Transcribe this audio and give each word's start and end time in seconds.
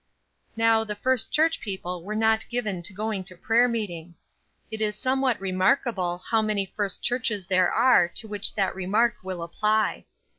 Now 0.55 0.83
the 0.83 0.95
First 0.95 1.31
Church 1.31 1.59
people 1.59 2.03
were 2.03 2.15
not 2.15 2.49
given 2.49 2.81
to 2.81 2.91
going 2.91 3.23
to 3.25 3.37
prayer 3.37 3.67
meeting. 3.67 4.15
It 4.71 4.81
is 4.81 4.95
somewhat 4.95 5.39
remarkable 5.39 6.23
how 6.31 6.41
many 6.41 6.65
First 6.65 7.03
Churches 7.03 7.45
there 7.45 7.71
are 7.71 8.07
to 8.07 8.27
which 8.27 8.55
that 8.55 8.73
remark 8.73 9.17
will 9.21 9.43
apply. 9.43 10.05